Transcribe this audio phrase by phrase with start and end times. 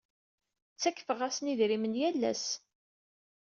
[0.75, 2.45] Ttakfeɣ-asen idrimen yal ass.